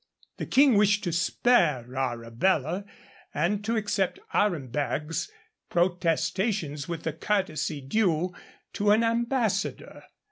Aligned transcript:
The 0.37 0.47
King 0.47 0.77
wished 0.77 1.03
to 1.03 1.11
spare 1.11 1.95
Arabella, 1.95 2.85
and 3.35 3.63
to 3.63 3.75
accept 3.75 4.17
Aremberg's 4.33 5.29
protestations 5.69 6.89
with 6.89 7.03
the 7.03 7.13
courtesy 7.13 7.81
due 7.81 8.33
to 8.73 8.89
an 8.89 9.03
ambassador. 9.03 10.01